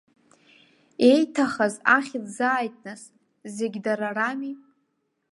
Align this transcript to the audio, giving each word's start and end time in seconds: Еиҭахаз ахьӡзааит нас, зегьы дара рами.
Еиҭахаз 1.09 1.75
ахьӡзааит 1.95 2.75
нас, 2.85 3.01
зегьы 3.55 3.79
дара 3.85 4.09
рами. 4.17 4.53